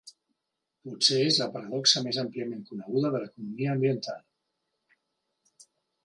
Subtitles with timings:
[0.85, 4.23] Potser és la paradoxa més àmpliament coneguda de l'economia ambiental.